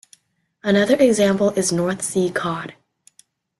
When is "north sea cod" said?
1.71-2.73